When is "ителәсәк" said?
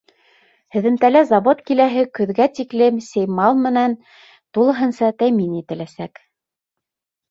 5.65-6.29